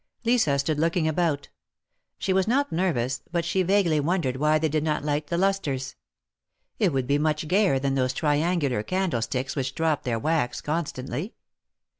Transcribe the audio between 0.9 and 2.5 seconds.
about. She was